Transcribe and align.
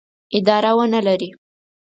اداره 0.37 0.71
ونه 0.77 0.99
لري. 1.07 1.29